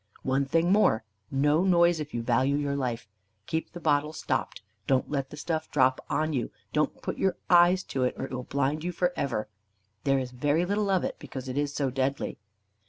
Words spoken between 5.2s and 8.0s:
the stuff drop on you; don't put your eyes